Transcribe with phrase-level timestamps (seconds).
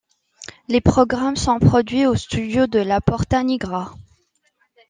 [0.67, 3.91] Les programmes sont produits au studio de la Porta Nigra.